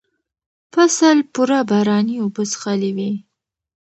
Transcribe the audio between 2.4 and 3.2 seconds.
څښلې وې.